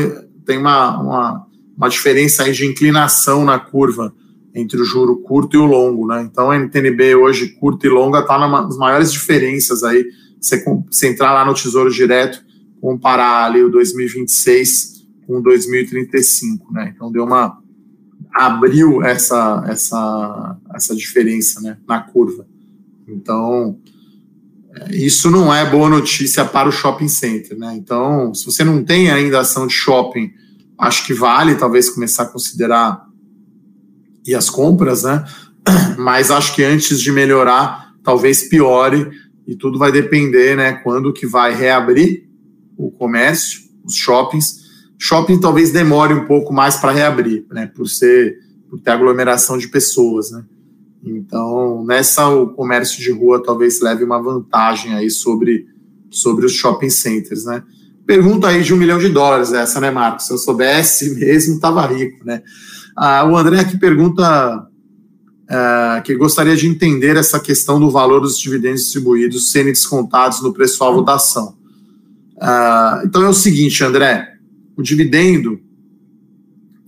[0.44, 4.14] tem uma, uma uma diferença aí de inclinação na curva
[4.54, 6.28] entre o juro curto e o longo, né?
[6.30, 10.04] Então a NTNB hoje curto e longa está nas maiores diferenças aí.
[10.38, 12.44] Você, você entrar lá no Tesouro Direto,
[12.82, 16.92] comparar ali o 2026 com o 2035, né?
[16.94, 17.58] Então deu uma
[18.34, 22.46] abriu essa essa essa diferença, né, na curva.
[23.08, 23.78] Então
[24.74, 27.74] é, isso não é boa notícia para o shopping center, né?
[27.74, 30.32] Então, se você não tem ainda ação de shopping
[30.78, 33.06] acho que vale talvez começar a considerar
[34.26, 35.24] e as compras, né?
[35.98, 39.10] Mas acho que antes de melhorar, talvez piore
[39.46, 40.72] e tudo vai depender, né?
[40.72, 42.28] Quando que vai reabrir
[42.76, 44.69] o comércio, os shoppings.
[45.02, 47.66] Shopping talvez demore um pouco mais para reabrir, né?
[47.66, 50.44] Por ser por ter aglomeração de pessoas, né?
[51.02, 55.66] Então, nessa o comércio de rua talvez leve uma vantagem aí sobre,
[56.10, 57.64] sobre os shopping centers, né?
[58.06, 60.26] Pergunta aí de um milhão de dólares essa, né, Marcos?
[60.26, 62.42] Se eu soubesse mesmo, estava rico, né?
[62.94, 64.68] Ah, o André aqui pergunta
[65.48, 70.52] ah, que gostaria de entender essa questão do valor dos dividendos distribuídos serem descontados no
[70.52, 71.56] preço-alvo da ação.
[72.38, 74.36] Ah, então é o seguinte, André,
[74.80, 75.60] o dividendo,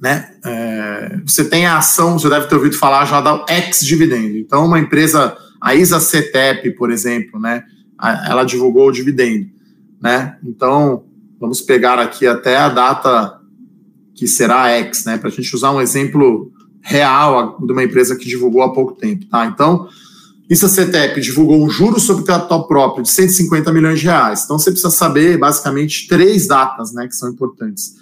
[0.01, 0.35] né?
[0.45, 4.37] É, você tem a ação, você deve ter ouvido falar já da ex-dividendo.
[4.37, 7.65] Então, uma empresa, a ISA CETEP, por exemplo, né?
[8.27, 9.49] Ela divulgou o dividendo,
[10.01, 10.37] né?
[10.45, 11.05] Então,
[11.43, 13.41] Vamos pegar aqui até a data
[14.15, 15.19] que será X, né?
[15.19, 19.27] Para a gente usar um exemplo real de uma empresa que divulgou há pouco tempo,
[19.27, 19.45] tá?
[19.47, 19.89] Então,
[20.53, 24.43] isso a CETEP divulgou um juro sobre capital próprio de 150 milhões de reais.
[24.45, 27.95] Então, você precisa saber, basicamente, três datas, né, que são importantes.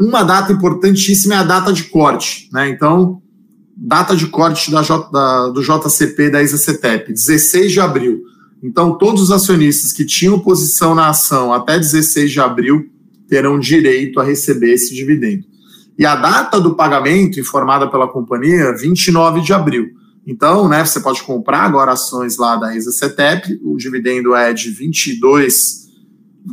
[0.00, 2.70] uma data importantíssima é a data de corte, né?
[2.70, 3.20] Então,
[3.76, 8.22] data de corte da, J, da, do JCP da ISA-CETEP, 16 de abril.
[8.62, 12.86] Então, todos os acionistas que tinham posição na ação até 16 de abril
[13.28, 15.44] terão direito a receber esse dividendo.
[15.98, 19.90] E a data do pagamento, informada pela companhia, 29 de abril.
[20.26, 24.70] Então, né, você pode comprar agora ações lá da ISA CETEP, o dividendo é de
[24.70, 25.86] 22,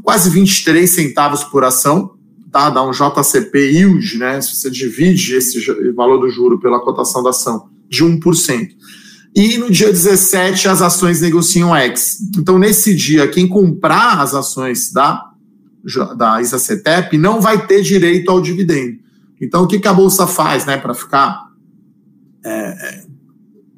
[0.03, 2.15] quase 23 centavos por ação,
[2.51, 2.69] tá?
[2.69, 4.39] Dá um JCP yield, né?
[4.41, 8.69] Se você divide esse valor do juro pela cotação da ação, de 1%.
[9.36, 12.19] E no dia 17 as ações negociam X.
[12.38, 15.31] Então, nesse dia, quem comprar as ações da,
[16.15, 18.99] da ISACETEP não vai ter direito ao dividendo.
[19.41, 21.47] Então, o que, que a Bolsa faz, né, para ficar.
[22.45, 23.12] É, é,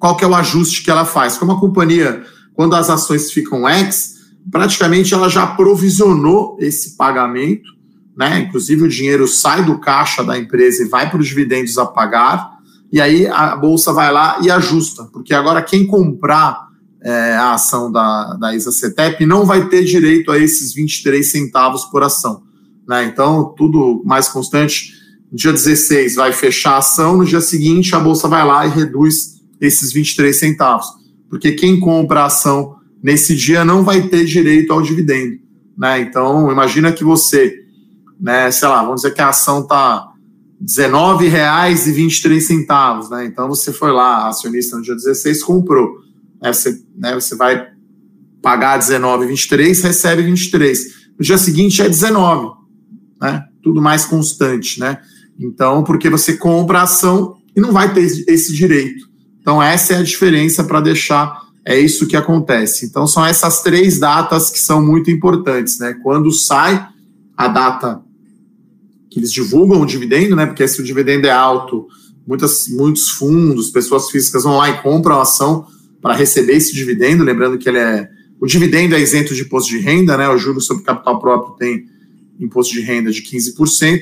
[0.06, 1.36] qual que é o ajuste que ela faz?
[1.36, 4.13] Como a companhia, quando as ações ficam X,
[4.52, 7.72] praticamente ela já provisionou esse pagamento,
[8.15, 8.41] né?
[8.41, 12.52] Inclusive o dinheiro sai do caixa da empresa e vai para os dividendos a pagar
[12.94, 16.68] e aí a bolsa vai lá e ajusta, porque agora quem comprar
[17.02, 22.04] é, a ação da, da ISA-CETEP não vai ter direito a esses 23 centavos por
[22.04, 22.44] ação.
[22.88, 23.06] Né?
[23.06, 24.94] Então, tudo mais constante.
[25.32, 29.35] Dia 16 vai fechar a ação, no dia seguinte a bolsa vai lá e reduz
[29.65, 30.86] esses 23 centavos.
[31.30, 35.39] Porque quem compra a ação nesse dia não vai ter direito ao dividendo.
[35.78, 36.01] Né?
[36.01, 37.63] Então, imagina que você,
[38.19, 40.12] né, sei lá, vamos dizer que a ação está
[40.60, 43.25] R$19,23, né?
[43.25, 45.99] Então você foi lá, acionista no dia 16, comprou.
[46.41, 46.54] Né?
[46.54, 47.67] Você, né, você vai
[48.41, 51.06] pagar R$19,23, recebe 23.
[51.17, 52.56] No dia seguinte é 19,
[53.21, 53.43] né?
[53.62, 54.97] Tudo mais constante, né?
[55.38, 59.08] Então, porque você compra a ação e não vai ter esse direito.
[59.45, 62.84] Então, essa é a diferença para deixar, é isso que acontece.
[62.84, 65.95] Então, são essas três datas que são muito importantes, né?
[66.01, 66.84] Quando sai
[67.38, 68.01] a data
[69.08, 70.47] que eles divulgam o dividendo, né?
[70.47, 71.86] Porque se o dividendo é alto,
[72.25, 75.67] muitas, muitos fundos, pessoas físicas vão lá e compram a ação
[76.01, 77.23] para receber esse dividendo.
[77.23, 78.10] Lembrando que ele é.
[78.41, 80.27] O dividendo é isento de imposto de renda, né?
[80.27, 81.86] O juros sobre capital próprio tem
[82.39, 84.01] imposto de renda de 15%.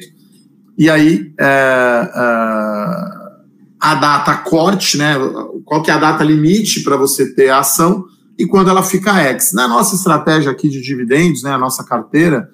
[0.78, 3.23] E aí é, é,
[3.84, 5.16] a data corte, né?
[5.66, 8.06] Qual que é a data limite para você ter a ação
[8.40, 9.54] e quando ela fica ex.
[9.54, 11.52] Na nossa estratégia aqui de dividendos, né?
[11.52, 12.50] A nossa carteira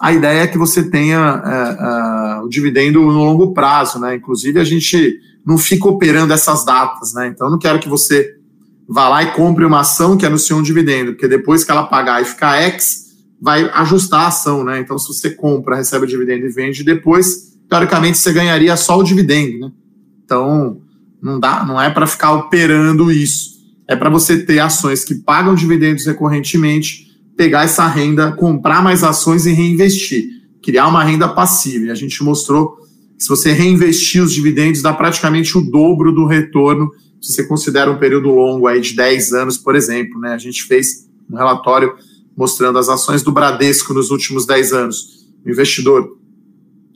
[0.00, 4.16] a ideia é que você tenha é, é, o dividendo no longo prazo, né?
[4.16, 7.28] Inclusive, a gente não fica operando essas datas, né?
[7.28, 8.34] Então, não quero que você
[8.88, 12.20] vá lá e compre uma ação que anunciou um dividendo, porque depois que ela pagar
[12.20, 13.04] e ficar X,
[13.40, 14.80] vai ajustar a ação, né?
[14.80, 19.02] Então, se você compra, recebe o dividendo e vende depois, teoricamente você ganharia só o
[19.02, 19.72] dividendo, né?
[20.24, 20.80] Então,
[21.22, 23.54] não dá, não é para ficar operando isso.
[23.86, 27.04] É para você ter ações que pagam dividendos recorrentemente
[27.36, 30.28] pegar essa renda, comprar mais ações e reinvestir,
[30.62, 31.86] criar uma renda passiva.
[31.86, 32.76] E a gente mostrou
[33.16, 37.90] que se você reinvestir os dividendos, dá praticamente o dobro do retorno, se você considera
[37.90, 40.20] um período longo aí de 10 anos, por exemplo.
[40.20, 40.32] Né?
[40.32, 41.94] A gente fez um relatório
[42.36, 45.26] mostrando as ações do Bradesco nos últimos 10 anos.
[45.44, 46.18] O investidor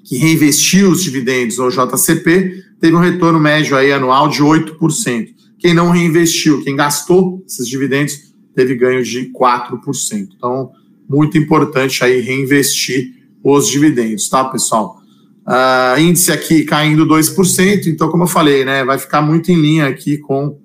[0.05, 5.29] que reinvestiu os dividendos, ou JCP, teve um retorno médio aí anual de 8%.
[5.59, 10.29] Quem não reinvestiu, quem gastou esses dividendos, teve ganho de 4%.
[10.37, 10.71] Então,
[11.09, 15.01] muito importante aí reinvestir os dividendos, tá, pessoal?
[15.47, 19.87] Uh, índice aqui caindo 2%, então, como eu falei, né, vai ficar muito em linha
[19.87, 20.59] aqui com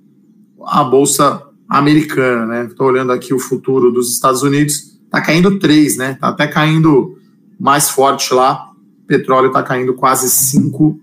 [0.66, 2.66] a Bolsa Americana, né?
[2.66, 6.12] Estou olhando aqui o futuro dos Estados Unidos, está caindo 3%, né?
[6.12, 7.18] Está até caindo
[7.60, 8.72] mais forte lá.
[9.08, 11.00] Petróleo está caindo quase 5%,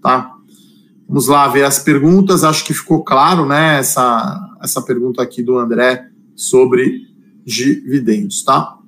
[0.00, 0.32] tá?
[1.08, 2.44] Vamos lá ver as perguntas.
[2.44, 3.78] Acho que ficou claro, né?
[3.78, 7.08] Essa, essa pergunta aqui do André sobre
[7.44, 8.78] dividendos, tá?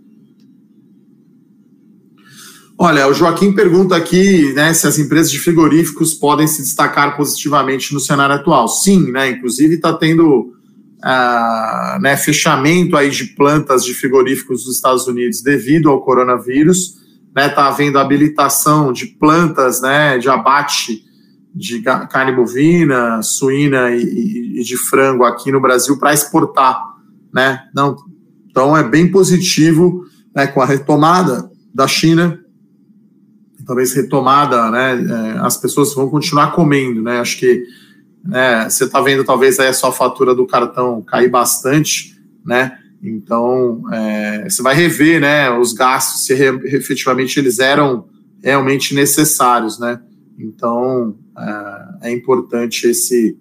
[2.83, 7.93] Olha, o Joaquim pergunta aqui né, se as empresas de frigoríficos podem se destacar positivamente
[7.93, 8.69] no cenário atual.
[8.69, 9.31] Sim, né?
[9.31, 10.55] Inclusive está tendo
[11.05, 16.97] uh, né, fechamento aí de plantas de frigoríficos dos Estados Unidos devido ao coronavírus.
[17.31, 21.05] Está né, tá havendo habilitação de plantas né, de abate
[21.55, 26.81] de carne bovina, suína e, e de frango aqui no Brasil para exportar,
[27.33, 27.69] né?
[27.75, 27.97] Não,
[28.49, 30.47] então é bem positivo, né?
[30.47, 32.39] Com a retomada da China,
[33.67, 34.93] talvez retomada, né?
[34.93, 37.21] É, as pessoas vão continuar comendo, né?
[37.21, 37.65] Acho que
[38.25, 42.79] né, você está vendo talvez aí a sua fatura do cartão cair bastante, né?
[43.03, 45.51] Então é, você vai rever, né?
[45.51, 48.07] Os gastos se re, efetivamente eles eram
[48.43, 50.01] realmente necessários, né?
[50.39, 53.37] Então, é, é importante esse,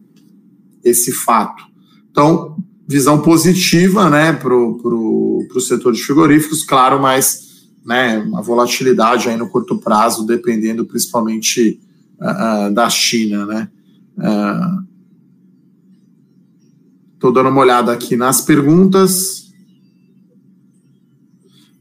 [0.83, 1.63] esse fato.
[2.11, 9.37] Então, visão positiva né, para o setor de frigoríficos, claro, mas né, uma volatilidade aí
[9.37, 11.79] no curto prazo, dependendo principalmente
[12.19, 13.45] uh, da China.
[13.45, 13.69] Né?
[17.13, 19.48] Estou uh, dando uma olhada aqui nas perguntas.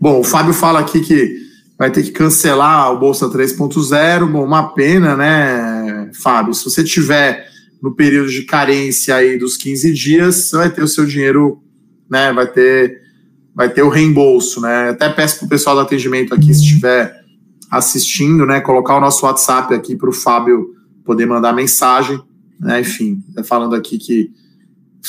[0.00, 1.36] Bom, o Fábio fala aqui que
[1.76, 4.30] vai ter que cancelar o Bolsa 3.0.
[4.30, 6.54] Bom, uma pena, né, Fábio?
[6.54, 7.48] Se você tiver
[7.82, 11.62] no período de carência aí dos 15 dias, você vai ter o seu dinheiro,
[12.08, 12.32] né?
[12.32, 13.00] Vai ter,
[13.54, 14.90] vai ter o reembolso, né?
[14.90, 17.18] Até peço para o pessoal do atendimento aqui, se estiver
[17.70, 22.20] assistindo, né, colocar o nosso WhatsApp aqui para o Fábio poder mandar mensagem,
[22.58, 22.80] né?
[22.80, 24.30] Enfim, falando aqui que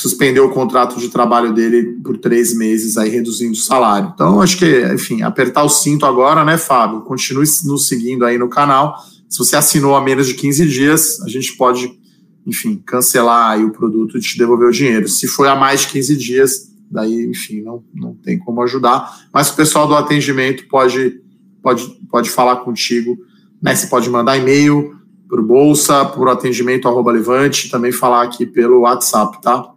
[0.00, 4.10] suspendeu o contrato de trabalho dele por três meses, aí reduzindo o salário.
[4.14, 7.02] Então, acho que, enfim, apertar o cinto agora, né, Fábio?
[7.02, 8.96] Continue nos seguindo aí no canal.
[9.28, 11.92] Se você assinou há menos de 15 dias, a gente pode,
[12.46, 15.06] enfim, cancelar aí o produto e te devolver o dinheiro.
[15.06, 19.28] Se foi há mais de 15 dias, daí, enfim, não, não tem como ajudar.
[19.30, 21.20] Mas o pessoal do atendimento pode,
[21.62, 23.18] pode, pode falar contigo,
[23.60, 23.74] né?
[23.74, 24.96] Você pode mandar e-mail,
[25.28, 29.74] por bolsa, por atendimento arroba levante, também falar aqui pelo WhatsApp, tá?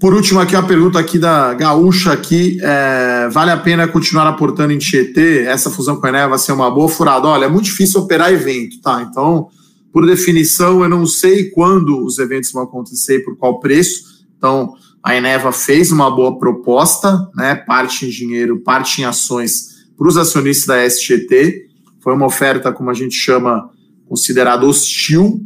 [0.00, 4.72] Por último, aqui a pergunta aqui da Gaúcha aqui, é, vale a pena continuar aportando
[4.72, 5.42] em Tietê?
[5.42, 7.28] Essa fusão com a Eneva vai ser uma boa furada?
[7.28, 9.02] Olha, é muito difícil operar evento, tá?
[9.02, 9.48] Então,
[9.92, 14.24] por definição, eu não sei quando os eventos vão acontecer e por qual preço.
[14.38, 14.72] Então,
[15.04, 17.54] a Eneva fez uma boa proposta, né?
[17.54, 21.66] Parte em dinheiro, parte em ações para os acionistas da SGT.
[22.02, 23.68] Foi uma oferta, como a gente chama,
[24.08, 25.42] considerada hostil,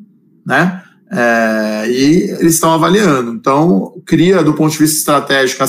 [0.47, 0.84] né?
[1.11, 3.33] É, e eles estão avaliando.
[3.33, 5.69] Então, cria, do ponto de vista estratégico a,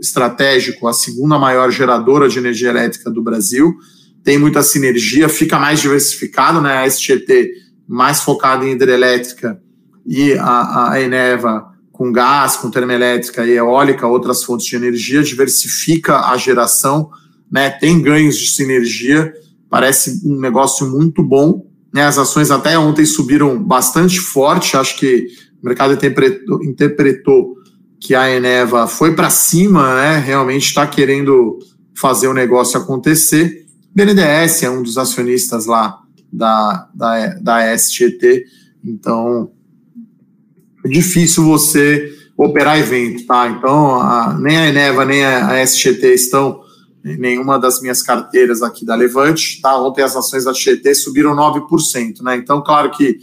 [0.00, 3.74] estratégico, a segunda maior geradora de energia elétrica do Brasil.
[4.22, 6.78] Tem muita sinergia, fica mais diversificado, né?
[6.78, 7.50] A SGT
[7.86, 9.60] mais focada em hidrelétrica
[10.06, 16.26] e a, a Eneva com gás, com termoelétrica e eólica, outras fontes de energia, diversifica
[16.26, 17.08] a geração,
[17.50, 17.70] né?
[17.70, 19.32] Tem ganhos de sinergia,
[19.70, 21.63] parece um negócio muito bom
[21.94, 24.76] né, as ações até ontem subiram bastante forte.
[24.76, 25.28] Acho que
[25.62, 27.54] o mercado interpretou, interpretou
[28.00, 31.60] que a Eneva foi para cima, né, realmente está querendo
[31.96, 33.64] fazer o negócio acontecer.
[33.94, 36.00] BNDES é um dos acionistas lá
[36.32, 38.44] da, da, da SGT,
[38.84, 39.52] então
[40.84, 43.48] é difícil você operar evento, tá?
[43.48, 46.60] Então, a, nem a Eneva nem a, a SGT estão
[47.04, 49.60] nenhuma das minhas carteiras aqui da Levante.
[49.60, 49.78] Tá?
[49.78, 52.22] Ontem as ações da GT subiram 9%.
[52.22, 52.36] Né?
[52.36, 53.18] Então, claro que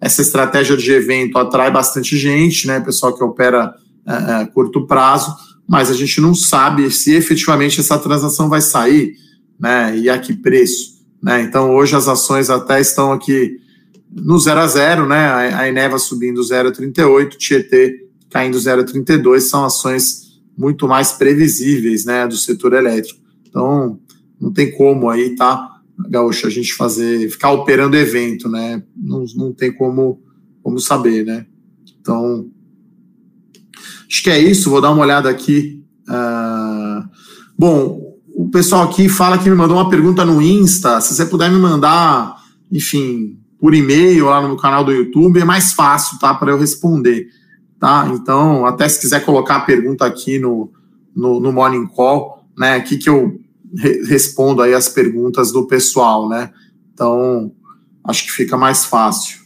[0.00, 2.78] essa estratégia de evento atrai bastante gente, né?
[2.78, 3.74] pessoal que opera
[4.06, 5.34] é, é, curto prazo,
[5.66, 9.16] mas a gente não sabe se efetivamente essa transação vai sair
[9.58, 9.98] né?
[9.98, 10.94] e a que preço.
[11.20, 11.42] Né?
[11.42, 13.58] Então, hoje as ações até estão aqui
[14.12, 15.54] no 0 a 0, né?
[15.54, 22.72] a Eneva subindo 0,38, Tietê caindo 0,32, são ações muito mais previsíveis né, do setor
[22.72, 23.23] elétrico.
[23.54, 24.00] Então,
[24.40, 25.70] não tem como aí, tá,
[26.10, 28.82] Gaúcho, a gente fazer, ficar operando evento, né?
[28.96, 30.20] Não, não tem como,
[30.60, 31.46] como saber, né?
[32.00, 32.50] Então,
[34.10, 34.68] acho que é isso.
[34.70, 35.84] Vou dar uma olhada aqui.
[36.08, 37.08] Uh,
[37.56, 41.00] bom, o pessoal aqui fala que me mandou uma pergunta no Insta.
[41.00, 42.36] Se você puder me mandar,
[42.72, 46.34] enfim, por e-mail lá no meu canal do YouTube, é mais fácil, tá?
[46.34, 47.28] Para eu responder,
[47.78, 48.10] tá?
[48.12, 50.72] Então, até se quiser colocar a pergunta aqui no,
[51.14, 52.74] no, no Morning Call, né?
[52.74, 53.43] Aqui que eu
[53.76, 56.52] respondo aí as perguntas do pessoal, né?
[56.92, 57.52] Então,
[58.04, 59.38] acho que fica mais fácil.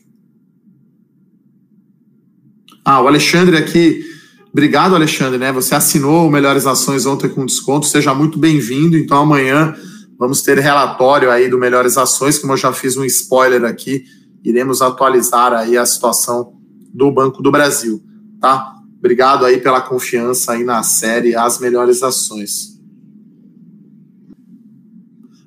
[2.85, 4.05] Ah, o Alexandre aqui.
[4.51, 5.53] Obrigado, Alexandre, né?
[5.53, 7.87] Você assinou Melhores Ações ontem com desconto.
[7.87, 8.97] Seja muito bem-vindo.
[8.97, 9.75] Então, amanhã
[10.19, 14.05] vamos ter relatório aí do Melhores Ações, como eu já fiz um spoiler aqui.
[14.43, 16.55] Iremos atualizar aí a situação
[16.93, 18.03] do Banco do Brasil,
[18.41, 18.75] tá?
[18.99, 22.78] Obrigado aí pela confiança aí na série As Melhores Ações.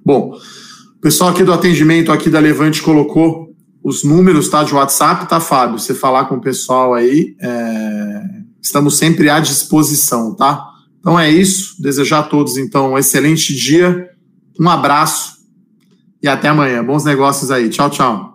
[0.03, 0.33] Bom,
[0.97, 3.51] o pessoal aqui do atendimento aqui da Levante colocou
[3.83, 5.79] os números tá, de WhatsApp, tá, Fábio?
[5.79, 8.21] Você falar com o pessoal aí, é...
[8.61, 10.67] estamos sempre à disposição, tá?
[10.99, 11.81] Então é isso.
[11.81, 14.09] Desejar a todos, então, um excelente dia,
[14.59, 15.37] um abraço
[16.21, 16.83] e até amanhã.
[16.83, 17.69] Bons negócios aí.
[17.69, 18.30] Tchau, tchau.